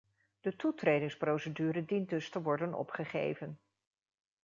[0.41, 3.59] De toetredingsprocedure dient dus te worden opgegeven.